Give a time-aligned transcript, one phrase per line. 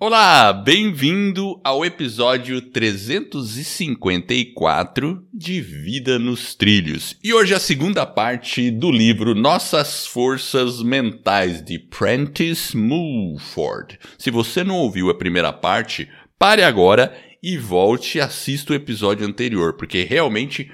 [0.00, 7.16] Olá, bem-vindo ao episódio 354 de Vida nos Trilhos.
[7.22, 13.98] E hoje a segunda parte do livro Nossas Forças Mentais de Prentice Mulford.
[14.16, 16.08] Se você não ouviu a primeira parte,
[16.38, 17.12] pare agora
[17.42, 20.70] e volte e assista o episódio anterior, porque realmente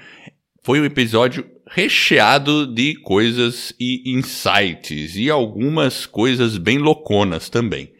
[0.61, 7.94] foi um episódio recheado de coisas e insights e algumas coisas bem louconas também.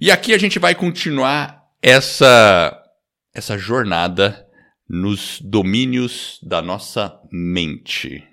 [0.00, 2.78] E aqui a gente vai continuar essa
[3.34, 4.46] essa jornada
[4.88, 8.24] nos domínios da nossa mente.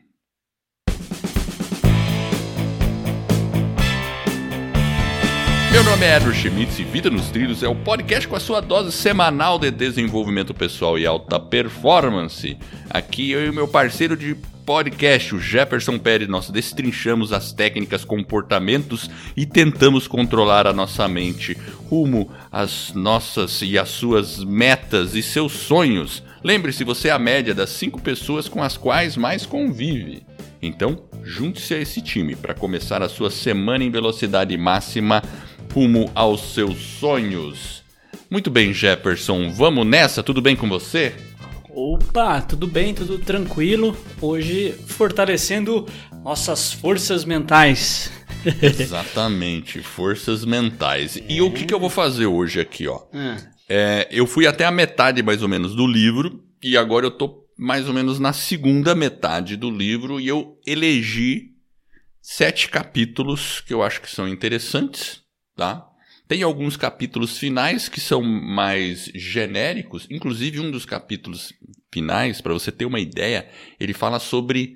[5.71, 8.59] Meu nome é Edward Schmitz e Vida nos Trilhos é o podcast com a sua
[8.59, 12.57] dose semanal de desenvolvimento pessoal e alta performance.
[12.89, 14.35] Aqui eu e meu parceiro de
[14.69, 21.57] podcast, o Jefferson Pérez, nós destrinchamos as técnicas, comportamentos e tentamos controlar a nossa mente
[21.89, 26.21] rumo às nossas e às suas metas e seus sonhos.
[26.43, 30.21] Lembre-se, você é a média das cinco pessoas com as quais mais convive.
[30.61, 35.23] Então, junte-se a esse time para começar a sua semana em velocidade máxima
[35.73, 37.81] rumo aos seus sonhos.
[38.29, 40.21] Muito bem, Jefferson, vamos nessa?
[40.21, 41.15] Tudo bem com você?
[41.71, 43.95] Opa, tudo bem, tudo tranquilo.
[44.21, 45.87] Hoje fortalecendo
[46.23, 48.11] nossas forças mentais.
[48.61, 51.17] Exatamente, forças mentais.
[51.17, 51.25] É.
[51.29, 53.01] E o que, que eu vou fazer hoje aqui, ó?
[53.13, 53.35] Hum.
[53.67, 57.45] É, eu fui até a metade mais ou menos do livro e agora eu tô
[57.57, 61.49] mais ou menos na segunda metade do livro e eu elegi
[62.21, 65.21] sete capítulos que eu acho que são interessantes,
[65.55, 65.88] tá?
[66.29, 71.51] Tem alguns capítulos finais que são mais genéricos, inclusive um dos capítulos
[71.91, 73.49] finais, para você ter uma ideia,
[73.79, 74.75] ele fala sobre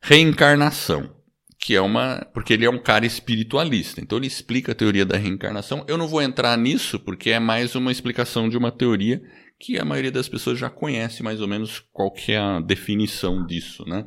[0.00, 1.14] reencarnação,
[1.58, 4.00] que é uma, porque ele é um cara espiritualista.
[4.00, 5.84] Então ele explica a teoria da reencarnação.
[5.86, 9.22] Eu não vou entrar nisso porque é mais uma explicação de uma teoria
[9.60, 13.44] que a maioria das pessoas já conhece mais ou menos qual que é a definição
[13.44, 14.06] disso, né?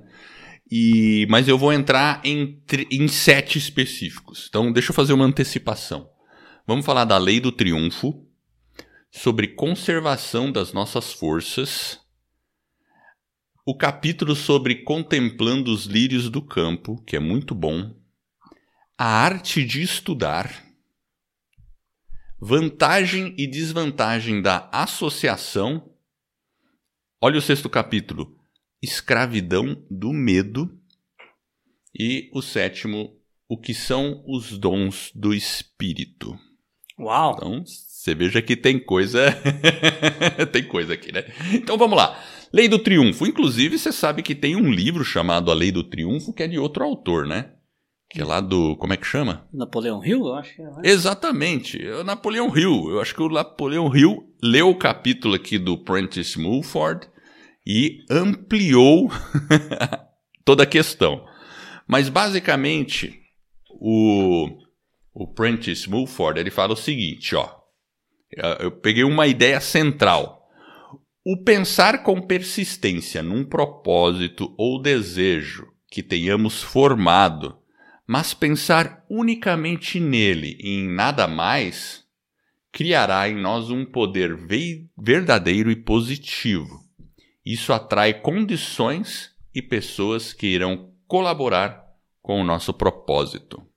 [0.71, 2.59] E, mas eu vou entrar em,
[2.89, 4.47] em sete específicos.
[4.49, 6.09] Então deixa eu fazer uma antecipação.
[6.69, 8.23] Vamos falar da lei do triunfo,
[9.09, 11.99] sobre conservação das nossas forças,
[13.65, 17.99] o capítulo sobre contemplando os lírios do campo, que é muito bom,
[18.95, 20.63] a arte de estudar,
[22.39, 25.91] vantagem e desvantagem da associação.
[27.19, 28.37] Olha o sexto capítulo,
[28.79, 30.79] escravidão do medo.
[31.99, 36.39] E o sétimo, o que são os dons do espírito.
[36.99, 37.35] Uau!
[37.37, 39.19] Então, você veja que tem coisa.
[40.51, 41.23] tem coisa aqui, né?
[41.53, 42.19] Então vamos lá.
[42.51, 43.25] Lei do Triunfo.
[43.25, 46.57] Inclusive, você sabe que tem um livro chamado A Lei do Triunfo, que é de
[46.57, 47.51] outro autor, né?
[48.09, 48.75] Que é lá do.
[48.77, 49.47] Como é que chama?
[49.53, 50.65] Napoleão Hill, eu acho que é.
[50.65, 50.81] Né?
[50.83, 51.85] Exatamente.
[51.85, 52.89] É o Napoleão Hill.
[52.89, 57.07] Eu acho que o Napoleão Hill leu o capítulo aqui do Prentice Mulford
[57.67, 59.11] e ampliou
[60.43, 61.23] toda a questão.
[61.87, 63.13] Mas basicamente,
[63.79, 64.47] o
[65.13, 67.57] o Prentice Mulford, ele fala o seguinte, ó.
[68.59, 70.47] Eu peguei uma ideia central.
[71.25, 77.57] O pensar com persistência num propósito ou desejo que tenhamos formado,
[78.07, 82.03] mas pensar unicamente nele e em nada mais,
[82.71, 84.37] criará em nós um poder
[84.97, 86.83] verdadeiro e positivo.
[87.45, 91.83] Isso atrai condições e pessoas que irão colaborar
[92.21, 93.68] com o nosso propósito.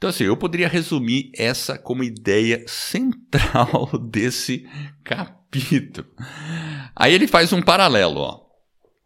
[0.00, 4.66] Então, assim, eu poderia resumir essa como ideia central desse
[5.04, 6.08] capítulo.
[6.96, 8.40] Aí ele faz um paralelo, ó.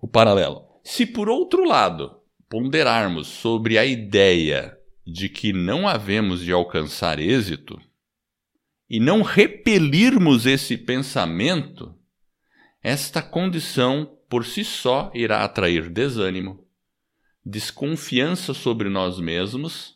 [0.01, 0.63] O paralelo.
[0.85, 2.15] Se por outro lado
[2.49, 7.77] ponderarmos sobre a ideia de que não havemos de alcançar êxito
[8.89, 11.93] e não repelirmos esse pensamento,
[12.81, 16.65] esta condição por si só irá atrair desânimo,
[17.45, 19.95] desconfiança sobre nós mesmos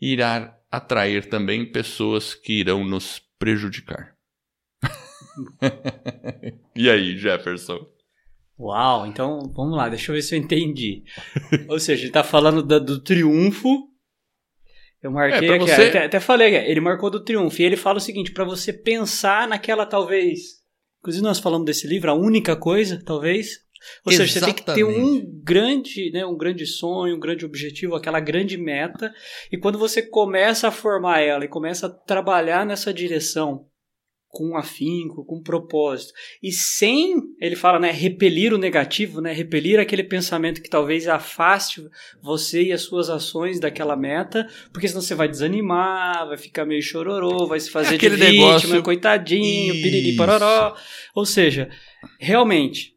[0.00, 4.16] irá atrair também pessoas que irão nos prejudicar.
[6.76, 7.86] e aí, Jefferson?
[8.58, 11.04] Uau, então vamos lá, deixa eu ver se eu entendi.
[11.68, 13.88] Ou seja, ele está falando da, do triunfo.
[15.00, 15.82] Eu marquei é, aqui, você...
[15.82, 17.62] até, até, falei, ele marcou do triunfo.
[17.62, 20.58] E ele fala o seguinte: para você pensar naquela talvez.
[21.00, 23.60] Inclusive, nós falamos desse livro, a única coisa, talvez,
[24.04, 24.32] ou Exatamente.
[24.32, 28.20] seja, você tem que ter um grande, né, um grande sonho, um grande objetivo, aquela
[28.20, 29.12] grande meta,
[29.50, 33.66] e quando você começa a formar ela e começa a trabalhar nessa direção,
[34.30, 36.12] com afinco, com propósito.
[36.42, 41.82] E sem, ele fala, né, repelir o negativo, né, repelir aquele pensamento que talvez afaste
[42.22, 46.82] você e as suas ações daquela meta, porque senão você vai desanimar, vai ficar meio
[46.82, 48.82] chororô, vai se fazer é de vítima, negócio...
[48.82, 49.82] coitadinho, Isso.
[49.82, 50.76] piriri pororó.
[51.14, 51.70] Ou seja,
[52.20, 52.94] realmente,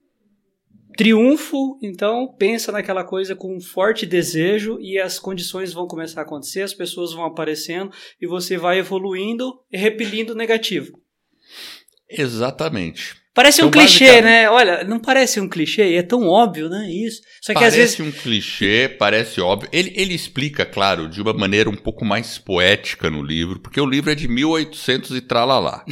[1.02, 6.24] triunfo, então pensa naquela coisa com um forte desejo e as condições vão começar a
[6.24, 10.92] acontecer, as pessoas vão aparecendo e você vai evoluindo e repelindo o negativo.
[12.08, 13.16] Exatamente.
[13.34, 14.48] Parece então, um clichê, né?
[14.48, 16.88] Olha, não parece um clichê, é tão óbvio, né?
[16.92, 17.22] Isso.
[17.42, 18.00] Só que parece às vezes.
[18.00, 19.70] um clichê, parece óbvio.
[19.74, 23.88] Ele, ele explica, claro, de uma maneira um pouco mais poética no livro, porque o
[23.88, 25.84] livro é de 1800 e tralalá.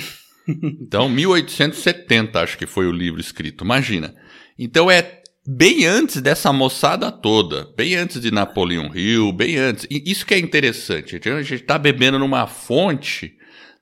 [0.47, 3.63] então, 1870, acho que foi o livro escrito.
[3.63, 4.13] Imagina.
[4.59, 9.87] Então, é bem antes dessa moçada toda, bem antes de Napoleão Hill, bem antes.
[9.89, 11.15] E isso que é interessante.
[11.15, 13.33] A gente está bebendo numa fonte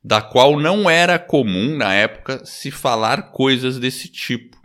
[0.04, 4.56] da qual não era comum na época se falar coisas desse tipo.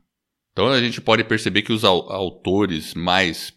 [0.53, 3.53] Então a gente pode perceber que os autores mais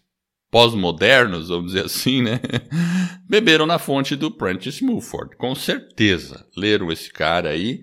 [0.50, 2.40] pós-modernos, vamos dizer assim, né,
[3.28, 6.46] beberam na fonte do Prentice Mulford, com certeza.
[6.56, 7.82] Leram esse cara aí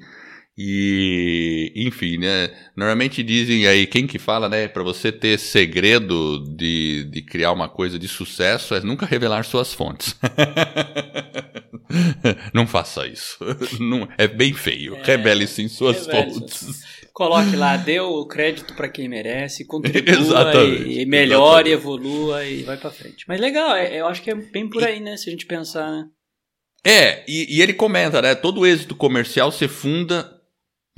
[0.56, 7.06] e, enfim, né, normalmente dizem aí, quem que fala, né, para você ter segredo de,
[7.06, 10.16] de criar uma coisa de sucesso é nunca revelar suas fontes.
[12.54, 13.38] Não faça isso.
[13.80, 14.96] Não, é bem feio.
[14.96, 16.84] É, Revele sim suas fontes.
[17.12, 21.72] Coloque lá, dê o crédito para quem merece, contribua e, e melhore, exatamente.
[21.72, 23.26] evolua e vai para frente.
[23.28, 25.18] Mas legal, é, eu acho que é bem por aí, né?
[25.18, 26.06] Se a gente pensar, né?
[26.86, 28.36] É, e, e ele comenta, né?
[28.36, 30.43] Todo êxito comercial se funda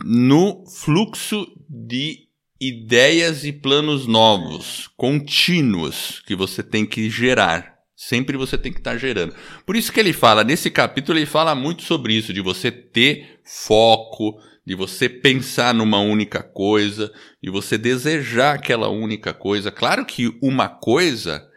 [0.04, 2.26] no fluxo de
[2.60, 7.76] ideias e planos novos, contínuos, que você tem que gerar.
[7.96, 9.34] Sempre você tem que estar tá gerando.
[9.66, 13.40] Por isso que ele fala, nesse capítulo, ele fala muito sobre isso, de você ter
[13.44, 19.72] foco, de você pensar numa única coisa, de você desejar aquela única coisa.
[19.72, 21.48] Claro que uma coisa,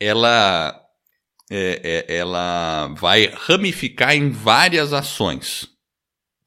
[0.00, 0.74] ela,
[1.50, 5.75] é, é, ela vai ramificar em várias ações.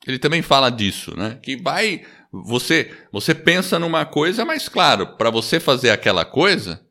[0.09, 1.38] Ele também fala disso, né?
[1.41, 2.01] Que vai.
[2.31, 6.81] Você, você pensa numa coisa, mas claro, para você fazer aquela coisa,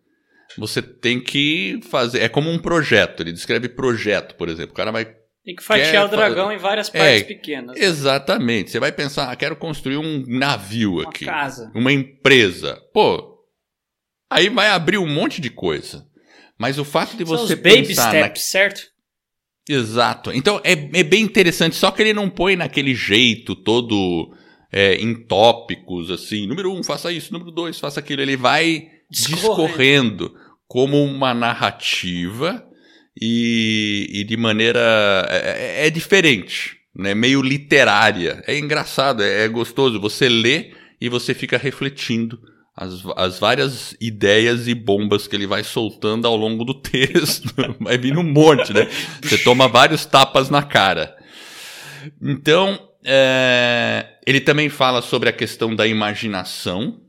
[0.56, 2.20] você tem que fazer.
[2.20, 3.22] É como um projeto.
[3.22, 4.72] Ele descreve projeto, por exemplo.
[4.72, 5.04] O cara vai.
[5.44, 6.56] Tem que fatiar o dragão fazer...
[6.56, 7.76] em várias partes é, pequenas.
[7.76, 7.84] Né?
[7.84, 8.70] Exatamente.
[8.70, 11.24] Você vai pensar, ah, quero construir um navio uma aqui.
[11.24, 11.72] Uma casa.
[11.74, 12.80] Uma empresa.
[12.92, 13.38] Pô,
[14.30, 16.06] aí vai abrir um monte de coisa.
[16.58, 18.34] Mas o fato de São você os baby steps, na...
[18.36, 18.82] certo?
[19.68, 20.32] Exato.
[20.32, 24.32] Então é, é bem interessante, só que ele não põe naquele jeito todo
[24.72, 26.46] é, em tópicos, assim.
[26.46, 27.32] Número um, faça isso.
[27.32, 28.22] Número dois, faça aquilo.
[28.22, 30.34] Ele vai discorrendo
[30.66, 32.64] como uma narrativa
[33.20, 34.80] e, e de maneira.
[35.28, 37.14] É, é, é, diferente, né?
[37.14, 38.42] meio literária.
[38.46, 40.00] É engraçado, é, é gostoso.
[40.00, 42.40] Você lê e você fica refletindo
[42.78, 47.52] as, as várias ideias e bombas que ele vai soltando ao longo do texto.
[47.80, 48.88] vai vindo um monte, né?
[49.20, 51.16] Você toma vários tapas na cara.
[52.22, 57.00] Então, é, ele também fala sobre a questão da imaginação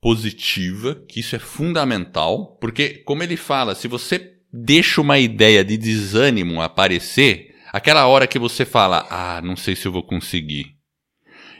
[0.00, 5.76] positiva, que isso é fundamental, porque, como ele fala, se você deixa uma ideia de
[5.76, 10.77] desânimo aparecer, aquela hora que você fala, ah, não sei se eu vou conseguir.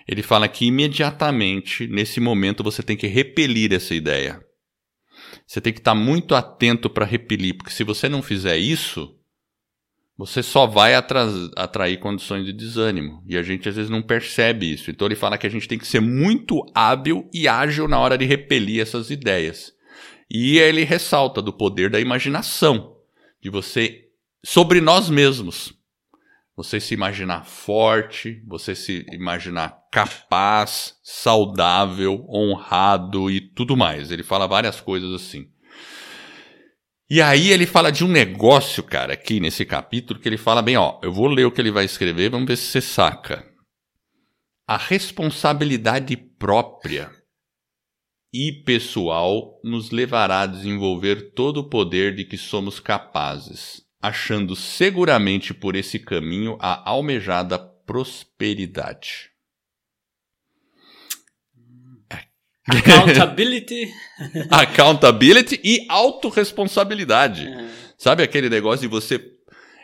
[0.08, 4.42] Ele fala que imediatamente, nesse momento, você tem que repelir essa ideia.
[5.46, 9.14] Você tem que estar muito atento para repelir, porque se você não fizer isso,
[10.16, 13.22] você só vai atrair condições de desânimo.
[13.26, 14.90] E a gente às vezes não percebe isso.
[14.90, 18.16] Então ele fala que a gente tem que ser muito hábil e ágil na hora
[18.16, 19.72] de repelir essas ideias.
[20.30, 22.96] E ele ressalta do poder da imaginação,
[23.42, 24.06] de você
[24.44, 25.77] sobre nós mesmos.
[26.58, 34.10] Você se imaginar forte, você se imaginar capaz, saudável, honrado e tudo mais.
[34.10, 35.46] Ele fala várias coisas assim.
[37.08, 40.76] E aí ele fala de um negócio, cara, aqui nesse capítulo, que ele fala bem,
[40.76, 43.48] ó, eu vou ler o que ele vai escrever, vamos ver se você saca.
[44.66, 47.08] A responsabilidade própria
[48.34, 55.52] e pessoal nos levará a desenvolver todo o poder de que somos capazes, achando seguramente
[55.52, 59.30] por esse caminho a almejada prosperidade.
[62.68, 63.90] Accountability.
[64.50, 67.46] Accountability e autorresponsabilidade.
[67.46, 67.68] Uhum.
[67.96, 69.20] Sabe aquele negócio de você.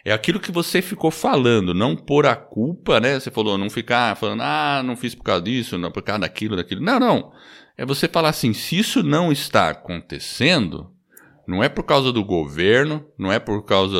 [0.04, 3.18] É aquilo que você ficou falando, não pôr a culpa, né?
[3.18, 6.56] Você falou, não ficar falando, ah, não fiz por causa disso, não por causa daquilo,
[6.56, 6.82] daquilo.
[6.82, 7.32] Não, não.
[7.76, 10.93] É você falar assim: se isso não está acontecendo,
[11.46, 13.96] Não é por causa do governo, não é por causa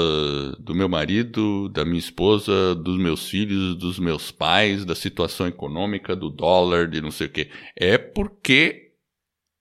[0.58, 6.16] do meu marido, da minha esposa, dos meus filhos, dos meus pais, da situação econômica,
[6.16, 7.50] do dólar, de não sei o quê.
[7.76, 8.92] É porque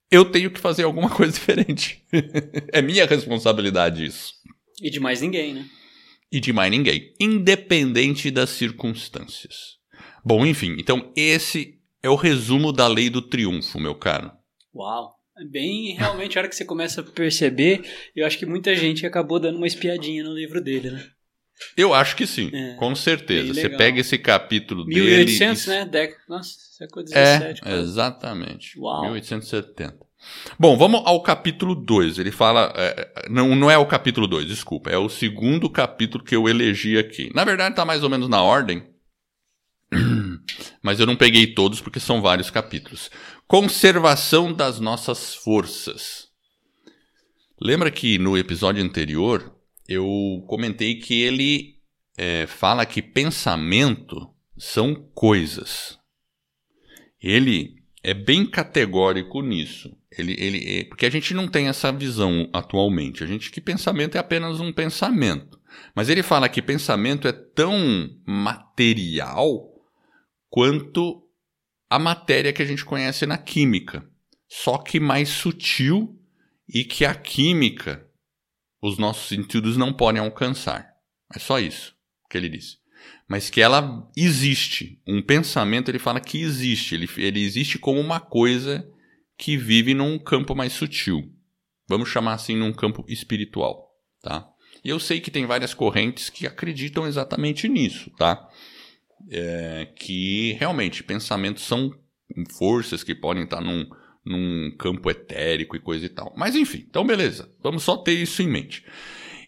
[0.09, 2.03] eu tenho que fazer alguma coisa diferente.
[2.71, 4.33] é minha responsabilidade isso.
[4.81, 5.65] E de mais ninguém, né?
[6.31, 9.77] E de mais ninguém, independente das circunstâncias.
[10.25, 14.31] Bom, enfim, então esse é o resumo da lei do triunfo, meu caro.
[14.73, 15.22] Uau!
[15.37, 17.83] É bem, realmente, a hora que você começa a perceber,
[18.15, 21.03] eu acho que muita gente acabou dando uma espiadinha no livro dele, né?
[21.75, 23.53] Eu acho que sim, é, com certeza.
[23.53, 25.25] Você pega esse capítulo 1800, dele...
[25.25, 25.85] 1800, né?
[25.85, 26.15] Dec...
[26.27, 27.17] Nossa, século XVII.
[27.17, 27.77] É, quase.
[27.79, 28.79] exatamente.
[28.79, 29.03] Uau.
[29.03, 30.03] 1870.
[30.57, 32.19] Bom, vamos ao capítulo 2.
[32.19, 32.73] Ele fala.
[32.75, 34.89] É, não, não é o capítulo 2, desculpa.
[34.89, 37.31] É o segundo capítulo que eu elegi aqui.
[37.33, 38.83] Na verdade, está mais ou menos na ordem.
[40.81, 43.09] Mas eu não peguei todos porque são vários capítulos.
[43.47, 46.29] Conservação das nossas forças.
[47.61, 49.55] Lembra que no episódio anterior
[49.87, 51.79] eu comentei que ele
[52.17, 55.99] é, fala que pensamento são coisas.
[57.21, 59.95] Ele é bem categórico nisso.
[60.17, 63.23] Ele, ele, é, porque a gente não tem essa visão atualmente.
[63.23, 65.59] A gente que pensamento é apenas um pensamento.
[65.95, 69.69] Mas ele fala que pensamento é tão material
[70.49, 71.22] quanto
[71.93, 74.03] a matéria que a gente conhece na química,
[74.49, 76.19] só que mais sutil
[76.67, 78.03] e que a química,
[78.81, 80.91] os nossos sentidos não podem alcançar.
[81.35, 81.95] É só isso
[82.27, 82.77] que ele disse.
[83.27, 84.99] Mas que ela existe.
[85.05, 86.95] Um pensamento, ele fala que existe.
[86.95, 88.83] Ele, ele existe como uma coisa
[89.37, 91.31] que vive num campo mais sutil.
[91.87, 94.49] Vamos chamar assim num campo espiritual, tá?
[94.83, 98.49] E eu sei que tem várias correntes que acreditam exatamente nisso, tá?
[99.29, 101.91] É, que realmente pensamentos são
[102.57, 103.85] forças que podem estar num,
[104.25, 106.33] num campo etérico e coisa e tal.
[106.37, 108.85] Mas enfim, então beleza, vamos só ter isso em mente.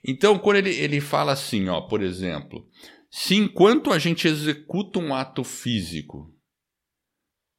[0.08, 2.70] Então, quando ele, ele fala assim, ó, por exemplo,
[3.10, 6.32] se enquanto a gente executa um ato físico,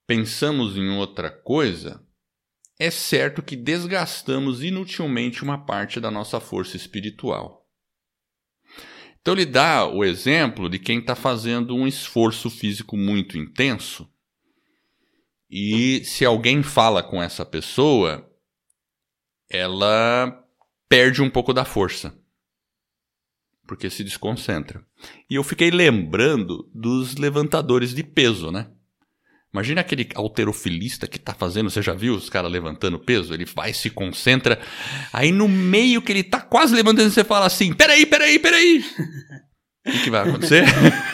[0.06, 2.06] pensamos em outra coisa,
[2.78, 7.65] é certo que desgastamos inutilmente uma parte da nossa força espiritual.
[9.26, 14.09] Então ele dá o exemplo de quem está fazendo um esforço físico muito intenso
[15.50, 18.25] e se alguém fala com essa pessoa,
[19.50, 20.47] ela
[20.88, 22.16] perde um pouco da força
[23.66, 24.87] porque se desconcentra.
[25.28, 28.71] E eu fiquei lembrando dos levantadores de peso, né?
[29.56, 33.32] Imagina aquele alterofilista que tá fazendo, você já viu os caras levantando peso?
[33.32, 34.60] Ele vai, se concentra,
[35.10, 38.84] aí no meio que ele tá quase levantando, você fala assim: peraí, peraí, peraí.
[39.86, 40.64] O que, que vai acontecer?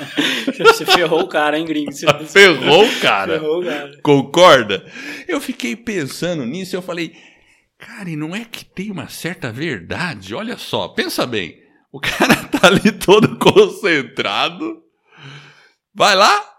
[0.59, 1.93] Você ferrou o cara, hein, gringo?
[1.93, 3.39] Você ferrou o cara.
[3.39, 4.01] Ferrou o cara.
[4.03, 4.85] Concorda?
[5.29, 7.13] Eu fiquei pensando nisso e eu falei,
[7.79, 10.35] cara, e não é que tem uma certa verdade?
[10.35, 11.55] Olha só, pensa bem.
[11.93, 14.83] O cara tá ali todo concentrado.
[15.95, 16.52] Vai lá,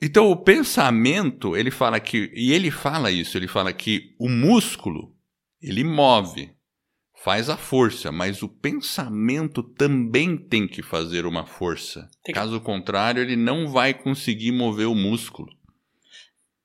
[0.00, 5.14] então o pensamento, ele fala que, e ele fala isso, ele fala que o músculo,
[5.60, 6.52] ele move,
[7.22, 12.08] faz a força, mas o pensamento também tem que fazer uma força.
[12.24, 12.32] Que...
[12.32, 15.48] Caso contrário, ele não vai conseguir mover o músculo.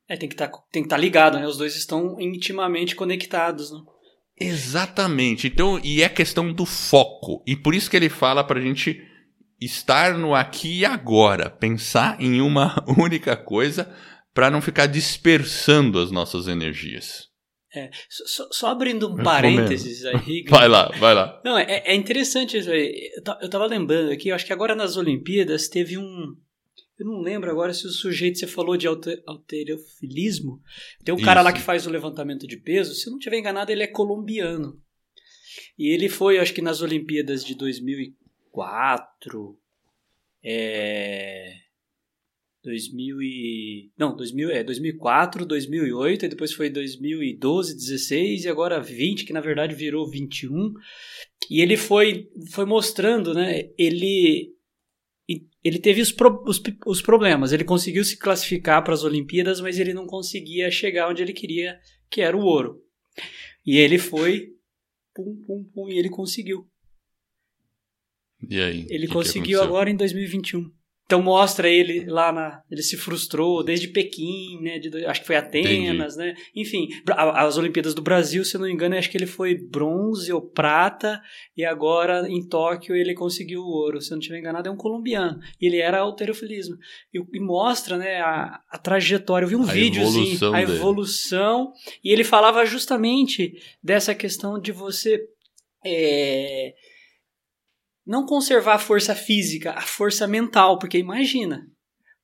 [0.07, 1.47] É, tem que tá, estar tá ligado, né?
[1.47, 3.79] Os dois estão intimamente conectados, né?
[4.39, 5.47] Exatamente.
[5.47, 7.43] Então, e é questão do foco.
[7.47, 9.01] E por isso que ele fala pra gente
[9.65, 13.93] estar no aqui e agora, pensar em uma única coisa
[14.33, 17.31] para não ficar dispersando as nossas energias.
[17.75, 20.43] É, só, só, abrindo um parênteses aí.
[20.47, 21.41] Vai lá, vai lá.
[21.43, 23.09] Não, é, é interessante isso aí.
[23.41, 26.35] Eu tava lembrando aqui, acho que agora nas Olimpíadas teve um.
[26.99, 30.61] Eu não lembro agora se o sujeito você falou de alter, alterofilismo.
[31.03, 31.25] Tem um isso.
[31.25, 32.93] cara lá que faz o levantamento de peso.
[32.93, 34.79] Se eu não estiver enganado, ele é colombiano.
[35.77, 38.13] E ele foi, acho que nas Olimpíadas de 2000
[38.53, 39.57] 2004,
[40.43, 41.55] é,
[42.63, 49.25] 2000 e, não, 2000, é, 2004, 2008, e depois foi 2012, 16 e agora 20,
[49.25, 50.73] que na verdade virou 21.
[51.49, 54.53] E ele foi, foi mostrando, né, ele
[55.63, 59.79] ele teve os, pro, os, os problemas, ele conseguiu se classificar para as Olimpíadas, mas
[59.79, 61.79] ele não conseguia chegar onde ele queria,
[62.09, 62.83] que era o ouro.
[63.65, 64.49] E ele foi,
[65.15, 66.69] pum, pum, pum, e ele conseguiu.
[68.49, 68.85] E aí?
[68.89, 70.69] Ele que conseguiu que agora em 2021.
[71.05, 72.63] Então mostra ele lá na.
[72.71, 74.79] Ele se frustrou desde Pequim, né?
[74.79, 76.31] De, acho que foi Atenas, Entendi.
[76.31, 76.35] né?
[76.55, 80.31] Enfim, as Olimpíadas do Brasil, se eu não me engano, acho que ele foi bronze
[80.31, 81.21] ou prata,
[81.57, 84.01] e agora em Tóquio ele conseguiu o ouro.
[84.01, 85.39] Se eu não estiver enganado, é um colombiano.
[85.59, 86.77] E ele era alterofilismo.
[87.13, 89.45] E, e mostra, né, a, a, trajetória.
[89.45, 91.73] Eu vi um a videozinho, a evolução.
[92.01, 95.21] E ele falava justamente dessa questão de você
[95.85, 96.73] é,
[98.05, 101.65] não conservar a força física, a força mental, porque imagina,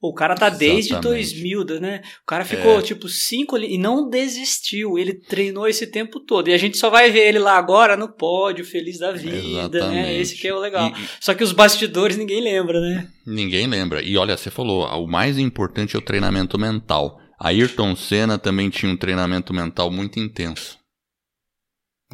[0.02, 1.34] o cara tá desde Exatamente.
[1.34, 2.02] 2000, né?
[2.24, 2.82] O cara ficou, é.
[2.82, 4.98] tipo, cinco e não desistiu.
[4.98, 6.48] Ele treinou esse tempo todo.
[6.48, 9.60] E a gente só vai ver ele lá agora no pódio, feliz da vida, né?
[9.60, 9.96] Exatamente.
[9.96, 10.18] né?
[10.18, 10.90] Esse que é o legal.
[10.90, 13.10] E, só que os bastidores ninguém lembra, né?
[13.28, 14.02] Ninguém lembra.
[14.02, 17.20] E olha, você falou, o mais importante é o treinamento mental.
[17.38, 20.79] Ayrton Senna também tinha um treinamento mental muito intenso.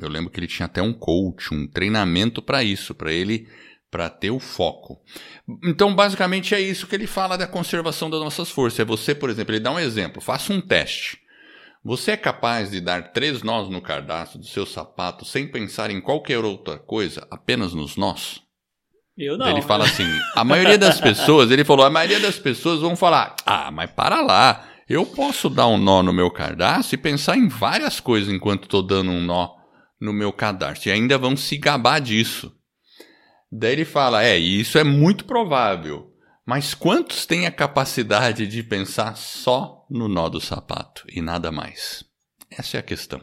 [0.02, 3.48] Eu lembro que ele tinha até um coach, um treinamento para isso, para ele
[3.96, 5.00] para ter o foco.
[5.64, 8.82] Então, basicamente é isso que ele fala da conservação das nossas forças.
[8.82, 11.20] É você, por exemplo, ele dá um exemplo, faça um teste.
[11.82, 16.02] Você é capaz de dar três nós no cardápio do seu sapato sem pensar em
[16.02, 18.42] qualquer outra coisa, apenas nos nós?
[19.18, 19.48] Eu não.
[19.48, 20.04] Ele fala assim:
[20.36, 24.22] a maioria das pessoas, ele falou, a maioria das pessoas vão falar: ah, mas para
[24.22, 28.64] lá, eu posso dar um nó no meu cardápio e pensar em várias coisas enquanto
[28.64, 29.55] estou dando um nó
[30.06, 30.88] no meu cadarço.
[30.88, 32.56] E ainda vão se gabar disso.
[33.52, 36.14] Daí ele fala: é, isso é muito provável.
[36.46, 42.06] Mas quantos têm a capacidade de pensar só no nó do sapato e nada mais?
[42.52, 43.20] Essa é a questão.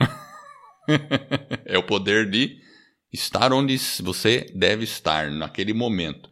[1.66, 2.58] é o poder de
[3.12, 6.30] estar onde você deve estar naquele momento.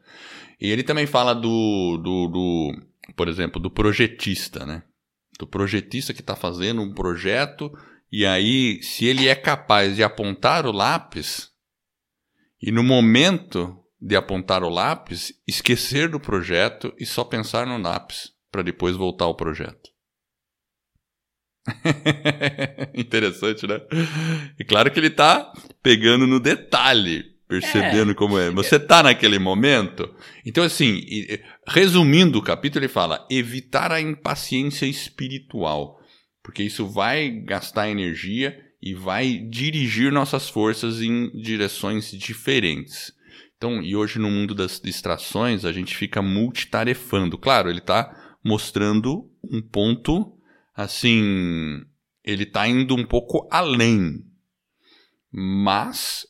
[0.58, 2.82] E ele também fala do, do, do
[3.14, 4.82] por exemplo, do projetista, né?
[5.38, 7.70] Do projetista que está fazendo um projeto
[8.11, 11.50] e aí, se ele é capaz de apontar o lápis
[12.62, 18.32] e no momento de apontar o lápis, esquecer do projeto e só pensar no lápis
[18.50, 19.90] para depois voltar ao projeto.
[22.94, 23.80] Interessante, né?
[24.58, 28.14] E claro que ele está pegando no detalhe, percebendo é.
[28.14, 28.50] como é.
[28.50, 30.14] Você está naquele momento.
[30.44, 31.02] Então, assim,
[31.66, 35.99] resumindo o capítulo, ele fala: evitar a impaciência espiritual
[36.44, 43.12] porque isso vai gastar energia e vai dirigir nossas forças em direções diferentes.
[43.56, 47.38] Então, e hoje no mundo das distrações, a gente fica multitarefando.
[47.38, 50.38] Claro, ele está mostrando um ponto
[50.76, 51.82] assim,
[52.22, 54.22] ele está indo um pouco além.
[55.32, 56.26] Mas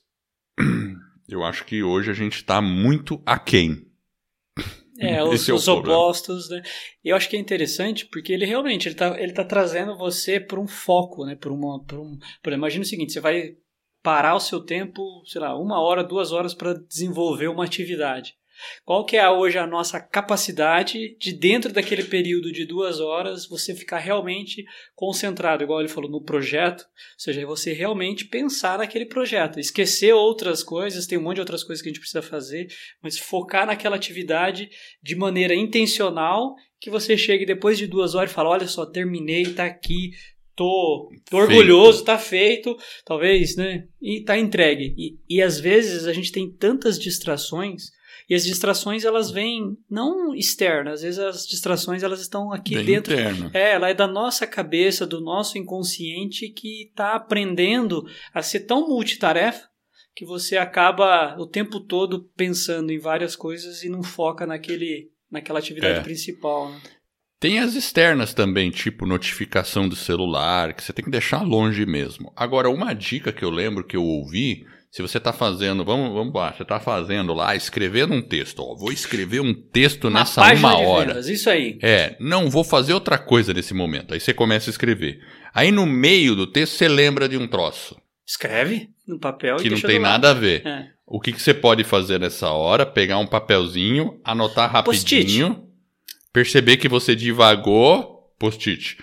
[1.29, 3.85] eu acho que hoje a gente está muito aquém.
[4.99, 6.63] É, os, é os opostos, né?
[7.05, 10.39] E eu acho que é interessante porque ele realmente ele tá, ele tá trazendo você
[10.39, 11.35] para um foco, né?
[11.35, 13.57] Por uma, por um, por, imagina o seguinte, você vai
[14.03, 18.35] parar o seu tempo, sei lá, uma hora, duas horas para desenvolver uma atividade.
[18.85, 23.75] Qual que é hoje a nossa capacidade de dentro daquele período de duas horas você
[23.75, 24.65] ficar realmente
[24.95, 30.63] concentrado, igual ele falou, no projeto, ou seja, você realmente pensar naquele projeto, esquecer outras
[30.63, 32.67] coisas, tem um monte de outras coisas que a gente precisa fazer,
[33.03, 34.69] mas focar naquela atividade
[35.03, 39.55] de maneira intencional que você chegue depois de duas horas e fala, olha só, terminei,
[39.55, 40.11] tá aqui,
[40.55, 43.87] tô, tô orgulhoso, tá feito, talvez, né?
[44.01, 44.95] E tá entregue.
[44.97, 47.91] E, e às vezes a gente tem tantas distrações
[48.29, 52.85] e as distrações elas vêm não externas, às vezes as distrações elas estão aqui Bem
[52.85, 53.13] dentro.
[53.13, 53.51] Interno.
[53.53, 58.89] É, ela é da nossa cabeça, do nosso inconsciente que está aprendendo a ser tão
[58.89, 59.69] multitarefa
[60.15, 65.59] que você acaba o tempo todo pensando em várias coisas e não foca naquele, naquela
[65.59, 66.03] atividade é.
[66.03, 66.71] principal.
[66.71, 66.81] Né?
[67.41, 72.33] Tem as externas também, tipo notificação do celular, que você tem que deixar longe mesmo.
[72.35, 76.33] Agora, uma dica que eu lembro que eu ouvi se você está fazendo, vamos, vamos
[76.33, 80.41] lá, você está fazendo lá, escrevendo um texto, ó, vou escrever um texto uma nessa
[80.53, 81.15] uma hora.
[81.15, 81.81] Vendas, isso aí.
[81.83, 84.15] É, não vou fazer outra coisa nesse momento.
[84.15, 85.19] Aí você começa a escrever.
[85.53, 88.01] Aí no meio do texto você lembra de um troço.
[88.25, 90.65] Escreve no papel que não tem nada a ver.
[90.65, 90.87] É.
[91.05, 92.87] O que, que você pode fazer nessa hora?
[92.87, 95.67] Pegar um papelzinho, anotar rapidinho,
[96.33, 98.97] perceber que você divagou, post-it.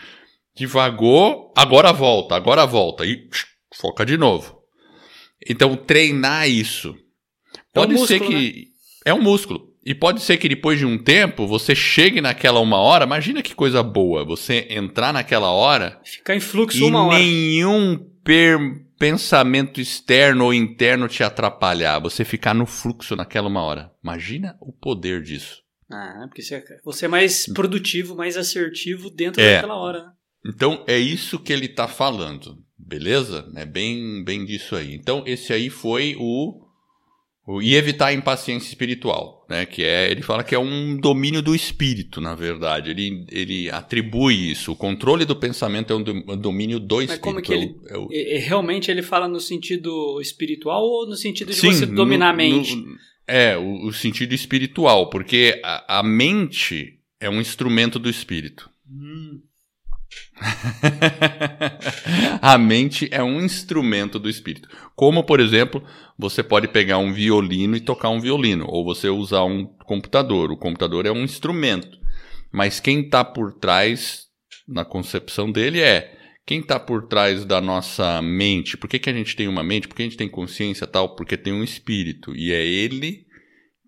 [0.56, 3.06] Divagou, agora volta, agora volta.
[3.06, 3.28] E
[3.76, 4.61] foca de novo.
[5.48, 6.96] Então, treinar isso.
[7.74, 8.60] Pode é um músculo, ser que.
[8.60, 8.66] Né?
[9.06, 9.72] É um músculo.
[9.84, 13.06] E pode ser que depois de um tempo você chegue naquela uma hora.
[13.06, 16.00] Imagina que coisa boa você entrar naquela hora.
[16.04, 17.18] Ficar em fluxo uma hora.
[17.18, 18.60] Nenhum per
[19.00, 21.98] pensamento externo ou interno te atrapalhar.
[22.00, 23.92] Você ficar no fluxo naquela uma hora.
[24.04, 25.62] Imagina o poder disso.
[25.92, 26.44] Ah, porque
[26.86, 29.56] você é mais produtivo, mais assertivo dentro é.
[29.56, 30.04] daquela hora.
[30.04, 30.12] Né?
[30.46, 32.58] Então é isso que ele está falando.
[32.92, 33.50] Beleza?
[33.56, 34.94] É bem, bem disso aí.
[34.94, 36.62] Então, esse aí foi o,
[37.48, 37.62] o.
[37.62, 39.66] E evitar a impaciência espiritual, né?
[39.66, 40.12] Que é.
[40.12, 42.90] Ele fala que é um domínio do espírito, na verdade.
[42.90, 44.74] Ele, ele atribui isso.
[44.74, 47.24] O controle do pensamento é um domínio do Mas espírito.
[47.24, 47.76] Como que ele.
[47.88, 48.38] É o, é.
[48.40, 52.36] Realmente ele fala no sentido espiritual ou no sentido de Sim, você dominar no, a
[52.36, 52.76] mente?
[52.76, 58.71] No, é, o, o, sentido espiritual, porque a, a mente é um instrumento do espírito.
[62.42, 64.70] A mente é um instrumento do espírito.
[64.96, 65.84] Como, por exemplo,
[66.18, 70.52] você pode pegar um violino e tocar um violino, ou você usar um computador.
[70.52, 72.00] O computador é um instrumento.
[72.52, 74.28] Mas quem está por trás,
[74.68, 78.76] na concepção dele, é quem está por trás da nossa mente.
[78.76, 79.88] Por que, que a gente tem uma mente?
[79.88, 81.16] Por que a gente tem consciência tal?
[81.16, 82.36] Porque tem um espírito.
[82.36, 83.26] E é ele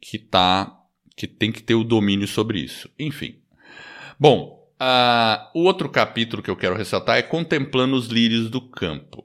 [0.02, 0.72] que tá,
[1.16, 2.90] que tem que ter o domínio sobre isso.
[2.98, 3.40] Enfim.
[4.20, 9.24] Bom, Uh, o outro capítulo que eu quero ressaltar é Contemplando os Lírios do Campo.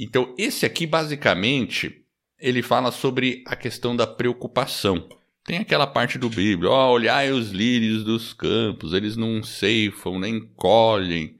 [0.00, 2.02] Então, esse aqui, basicamente,
[2.38, 5.06] ele fala sobre a questão da preocupação.
[5.44, 10.40] Tem aquela parte do Bíblia, ó, olhai os lírios dos campos, eles não ceifam, nem
[10.56, 11.36] colhem,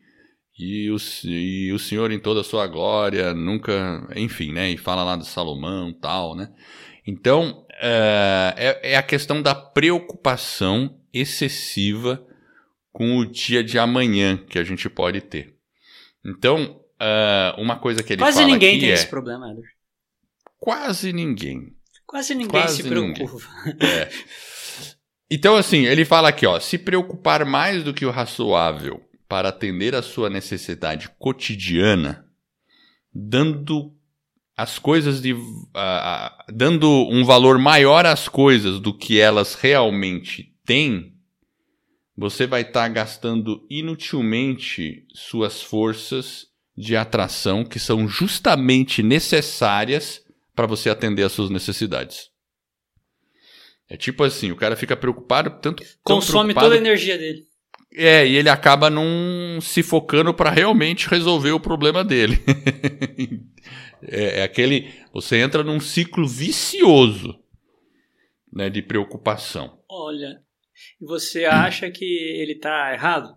[0.58, 5.02] e o, e o Senhor em toda a sua glória nunca, enfim, né, e fala
[5.02, 6.50] lá de Salomão tal, né.
[7.06, 12.25] Então, uh, é, é a questão da preocupação excessiva
[12.96, 15.54] com o dia de amanhã que a gente pode ter.
[16.24, 19.66] Então, uh, uma coisa que ele Quase fala ninguém tem é, esse problema, Eder.
[20.58, 21.76] Quase ninguém.
[22.06, 23.46] Quase ninguém Quase se preocupa.
[23.84, 24.08] É.
[25.30, 29.94] Então, assim, ele fala aqui, ó, se preocupar mais do que o razoável para atender
[29.94, 32.24] a sua necessidade cotidiana,
[33.12, 33.92] dando
[34.56, 35.34] as coisas de.
[35.34, 35.38] Uh,
[35.74, 41.15] uh, dando um valor maior às coisas do que elas realmente têm,
[42.16, 50.24] você vai estar tá gastando inutilmente suas forças de atração que são justamente necessárias
[50.54, 52.30] para você atender às suas necessidades.
[53.88, 57.44] É tipo assim, o cara fica preocupado tanto consome preocupado, toda a energia dele.
[57.94, 62.42] É, e ele acaba não se focando para realmente resolver o problema dele.
[64.02, 67.38] é, é, aquele, você entra num ciclo vicioso,
[68.52, 69.78] né, de preocupação.
[69.88, 70.40] Olha,
[71.00, 73.36] e você acha que ele está errado?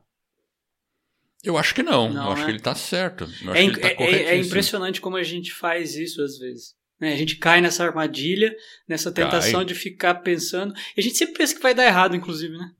[1.43, 2.11] Eu acho que não.
[2.11, 2.45] não eu acho né?
[2.45, 3.23] que ele está certo.
[3.23, 6.75] É, tá é, é, impressionante como a gente faz isso às vezes.
[6.99, 7.13] Né?
[7.13, 8.53] A gente cai nessa armadilha,
[8.87, 9.65] nessa tentação cai.
[9.65, 10.73] de ficar pensando.
[10.97, 12.71] E a gente sempre pensa que vai dar errado, inclusive, né?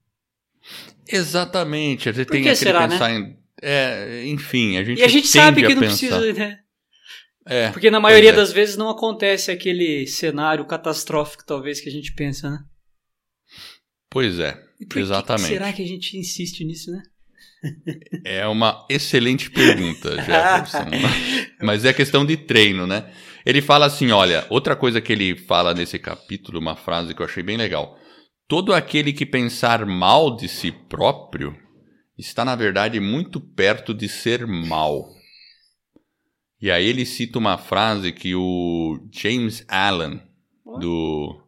[1.08, 2.10] Exatamente.
[2.10, 2.90] A gente Por tem que será, né?
[2.90, 3.16] pensar né?
[3.18, 3.40] em.
[3.62, 6.60] É, enfim, a gente E a gente sabe que não precisa, né?
[7.46, 8.34] É, Porque na maioria é.
[8.34, 12.60] das vezes não acontece aquele cenário catastrófico, talvez, que a gente pensa, né?
[14.10, 14.62] Pois é,
[14.96, 15.48] exatamente.
[15.48, 17.04] Que será que a gente insiste nisso, né?
[18.24, 20.90] É uma excelente pergunta, Jefferson.
[21.62, 23.12] Mas é questão de treino, né?
[23.46, 27.26] Ele fala assim: olha, outra coisa que ele fala nesse capítulo, uma frase que eu
[27.26, 27.98] achei bem legal.
[28.48, 31.56] Todo aquele que pensar mal de si próprio
[32.18, 35.08] está, na verdade, muito perto de ser mal.
[36.62, 40.22] E aí ele cita uma frase que o James Allen,
[40.80, 41.42] do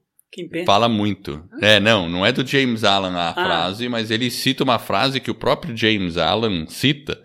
[0.65, 1.43] Fala muito.
[1.61, 3.33] É, não, não é do James Allen a ah.
[3.33, 7.21] frase, mas ele cita uma frase que o próprio James Allen cita,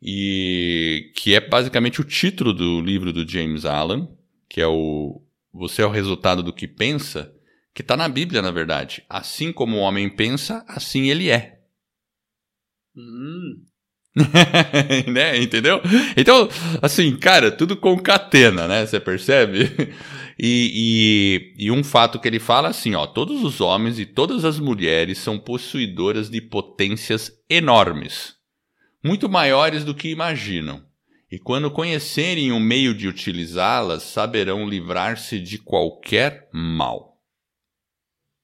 [0.00, 4.08] e que é basicamente o título do livro do James Allen,
[4.48, 5.20] que é o
[5.52, 7.32] Você é o resultado do que pensa,
[7.74, 9.04] que está na Bíblia, na verdade.
[9.08, 11.58] Assim como o homem pensa, assim ele é.
[12.96, 13.64] Hum.
[15.12, 15.38] né?
[15.38, 15.80] Entendeu?
[16.16, 16.48] Então,
[16.82, 18.86] assim, cara, tudo concatena, né?
[18.86, 19.92] Você percebe?
[20.40, 24.44] E, e, e, um fato que ele fala assim, ó, todos os homens e todas
[24.44, 28.36] as mulheres são possuidoras de potências enormes,
[29.02, 30.86] muito maiores do que imaginam.
[31.30, 37.18] E quando conhecerem o meio de utilizá-las, saberão livrar-se de qualquer mal.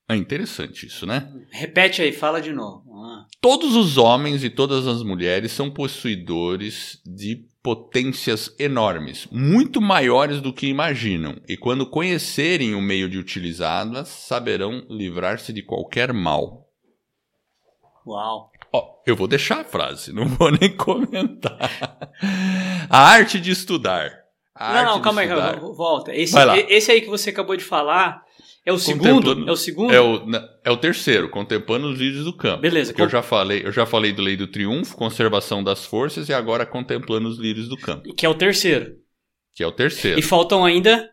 [0.08, 1.32] É interessante isso, né?
[1.50, 2.92] Repete aí, fala de novo.
[3.04, 3.26] Ah.
[3.40, 10.52] Todos os homens e todas as mulheres são possuidores de potências enormes, muito maiores do
[10.52, 16.68] que imaginam, e quando conhecerem o meio de utilizá-las, saberão livrar-se de qualquer mal.
[18.06, 18.50] Uau!
[18.70, 21.58] Oh, eu vou deixar a frase, não vou nem comentar.
[22.90, 24.12] A arte de estudar.
[24.54, 26.14] A não, não, calma aí, calma, volta.
[26.14, 28.22] Esse, esse aí que você acabou de falar
[28.64, 29.48] é o segundo?
[29.48, 29.92] É o segundo?
[29.92, 30.22] É o,
[30.64, 32.62] é o terceiro, contemplando os líderes do campo.
[32.62, 32.94] Beleza.
[32.94, 36.32] Que eu já falei, eu já falei do Lei do Triunfo, conservação das forças e
[36.32, 38.14] agora contemplando os líderes do campo.
[38.14, 38.94] Que é o terceiro.
[39.54, 40.18] Que é o terceiro.
[40.18, 41.10] E faltam ainda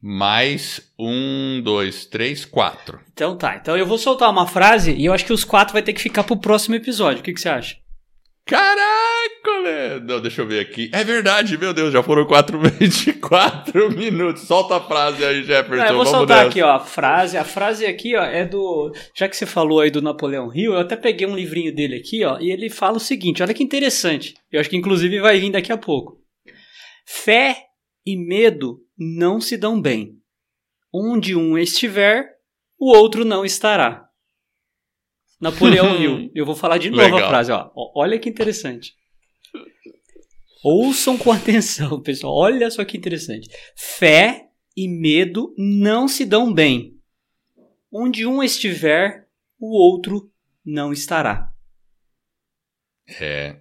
[0.00, 3.00] mais um, dois, três, quatro.
[3.12, 3.56] Então tá.
[3.56, 6.00] Então eu vou soltar uma frase e eu acho que os quatro vai ter que
[6.00, 7.20] ficar pro próximo episódio.
[7.20, 7.76] O que, que você acha?
[8.46, 9.29] Caraca,
[9.62, 10.00] né?
[10.00, 10.90] Não, deixa eu ver aqui.
[10.92, 14.42] É verdade, meu Deus, já foram 4 24 minutos.
[14.42, 15.84] Solta a frase aí, Jefferson.
[15.84, 16.48] É, eu vou soltar nessa.
[16.50, 17.36] aqui, ó, a frase.
[17.36, 18.92] A frase aqui, ó, é do.
[19.16, 22.24] Já que você falou aí do Napoleão Hill, eu até peguei um livrinho dele aqui,
[22.24, 24.34] ó, e ele fala o seguinte: olha que interessante.
[24.50, 26.18] Eu acho que inclusive vai vir daqui a pouco.
[27.06, 27.56] Fé
[28.06, 30.12] e medo não se dão bem.
[30.92, 32.26] Onde um estiver,
[32.78, 34.06] o outro não estará.
[35.40, 36.30] Napoleão Hill.
[36.34, 37.24] Eu vou falar de novo Legal.
[37.24, 37.70] a frase, ó.
[37.96, 38.92] Olha que interessante.
[40.62, 42.34] Ouçam com atenção, pessoal.
[42.34, 43.48] Olha só que interessante.
[43.76, 46.94] Fé e medo não se dão bem.
[47.92, 49.26] Onde um estiver,
[49.58, 50.30] o outro
[50.64, 51.50] não estará.
[53.20, 53.56] É.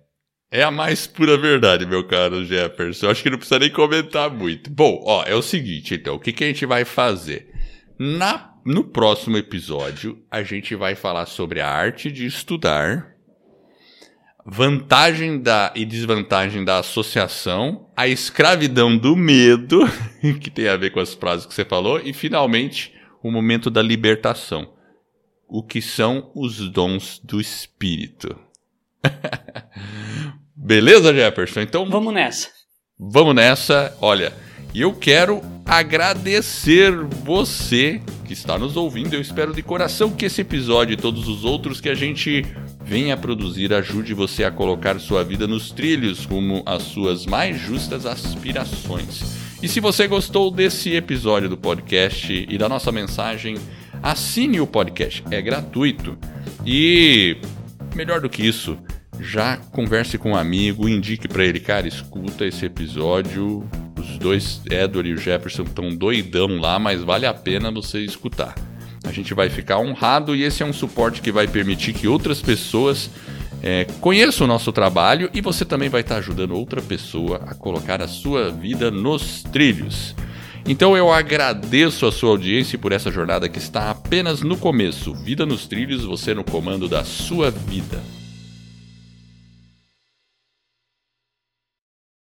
[0.52, 3.06] É a mais pura verdade, meu caro Jefferson.
[3.06, 4.70] Eu acho que não precisa nem comentar muito.
[4.72, 7.54] Bom, ó, é o seguinte, então, o que, que a gente vai fazer?
[8.00, 13.09] Na, no próximo episódio, a gente vai falar sobre a arte de estudar,
[14.52, 19.82] vantagem da e desvantagem da associação, a escravidão do medo,
[20.42, 23.82] que tem a ver com as frases que você falou, e finalmente o momento da
[23.82, 24.74] libertação.
[25.48, 28.36] O que são os dons do espírito.
[30.56, 31.62] Beleza, Jefferson?
[31.62, 31.90] Então.
[31.90, 32.50] Vamos nessa.
[33.00, 33.98] Vamos nessa.
[34.00, 34.34] Olha,
[34.74, 36.92] eu quero agradecer
[37.24, 39.14] você que está nos ouvindo.
[39.14, 42.46] Eu espero de coração que esse episódio e todos os outros que a gente
[42.84, 48.06] venha produzir ajude você a colocar sua vida nos trilhos rumo às suas mais justas
[48.06, 49.38] aspirações.
[49.62, 53.58] E se você gostou desse episódio do podcast e da nossa mensagem,
[54.02, 56.18] assine o podcast, é gratuito.
[56.66, 57.38] E
[57.96, 58.78] melhor do que isso,
[59.20, 63.68] já converse com um amigo, indique para ele, cara, escuta esse episódio.
[64.00, 68.56] Os dois, Edward e o Jefferson, estão doidão lá, mas vale a pena você escutar.
[69.04, 72.42] A gente vai ficar honrado e esse é um suporte que vai permitir que outras
[72.42, 73.10] pessoas
[73.62, 78.02] é, conheçam o nosso trabalho e você também vai estar ajudando outra pessoa a colocar
[78.02, 80.16] a sua vida nos trilhos.
[80.66, 85.14] Então eu agradeço a sua audiência por essa jornada que está apenas no começo.
[85.14, 88.00] Vida nos trilhos, você no comando da sua vida.